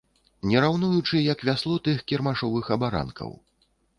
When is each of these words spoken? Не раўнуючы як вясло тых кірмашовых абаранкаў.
Не 0.51 0.61
раўнуючы 0.63 1.19
як 1.33 1.43
вясло 1.49 1.75
тых 1.87 2.01
кірмашовых 2.11 2.73
абаранкаў. 2.79 3.29